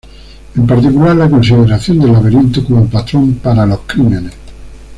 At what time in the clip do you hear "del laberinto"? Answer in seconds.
1.99-2.63